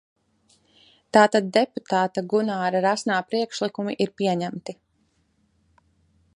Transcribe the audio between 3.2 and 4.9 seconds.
priekšlikumi ir pieņemti.